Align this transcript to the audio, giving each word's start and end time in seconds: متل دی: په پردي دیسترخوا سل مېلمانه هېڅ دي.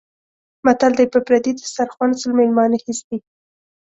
متل 0.65 0.91
دی: 0.97 1.05
په 1.13 1.19
پردي 1.27 1.51
دیسترخوا 1.57 2.05
سل 2.21 2.31
مېلمانه 2.39 2.77
هېڅ 2.85 2.99
دي. 3.09 3.17